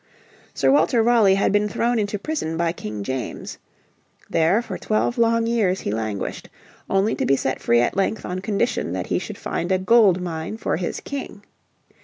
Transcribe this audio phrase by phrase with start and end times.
[0.55, 3.59] Sir Walter Raleigh had been thrown into prison by King James.
[4.31, 6.49] There for twelve long years he languished,
[6.89, 10.19] only to be set free at length on condition that he should find a gold
[10.19, 11.43] mine for his King.